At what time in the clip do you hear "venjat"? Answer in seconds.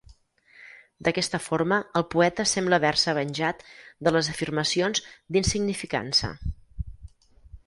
3.19-3.61